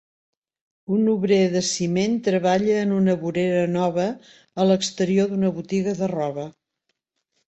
[0.93, 4.05] Un obrer de ciment treballa en una vorera nova
[4.63, 6.47] a l'exterior d'una botiga de roba.